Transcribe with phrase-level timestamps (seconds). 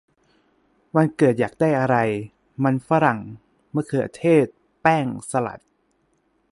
[0.95, 1.97] วันเกิดอยากได้อะไร?:
[2.63, 3.19] มันฝรั่ง
[3.73, 4.45] มะเขือเทศ
[4.81, 5.59] แป้ง สลัด!